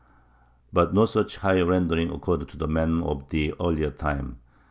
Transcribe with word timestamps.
]But 0.73 0.95
no 0.95 1.05
such 1.05 1.37
higher 1.37 1.63
rendering 1.63 2.09
occurred 2.11 2.49
to 2.49 2.57
the 2.57 2.67
men 2.67 3.03
of 3.03 3.29
the 3.29 3.53
earlier 3.59 3.91
time. 3.91 4.39